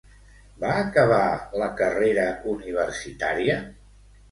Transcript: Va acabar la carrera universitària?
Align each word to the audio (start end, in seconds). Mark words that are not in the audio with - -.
Va 0.63 0.71
acabar 0.77 1.19
la 1.65 1.69
carrera 1.83 2.25
universitària? 2.55 3.61